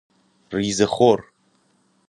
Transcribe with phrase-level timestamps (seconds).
[0.51, 1.23] ریزه خور